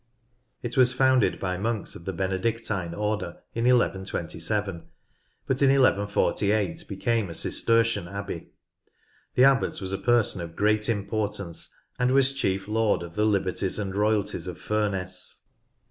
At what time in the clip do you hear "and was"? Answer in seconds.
11.99-12.33